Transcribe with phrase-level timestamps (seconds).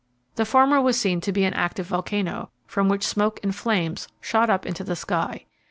[0.33, 4.49] The former was seen to be an active volcano, from which smoke and flames shot
[4.49, 5.45] up into the sky.